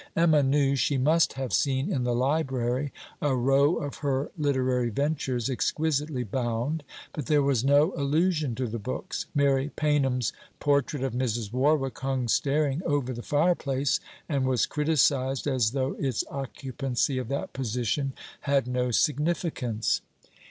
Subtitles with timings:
[0.15, 5.47] Emma knew she must have seen in the library a row of her literary ventures,
[5.47, 9.27] exquisitely bound; but there was no allusion to the books.
[9.35, 11.53] Mary Paynham's portrait of Mrs.
[11.53, 17.53] Warwick hung staring over the fireplace, and was criticized, as though its occupancy of that
[17.53, 20.01] position had no significance.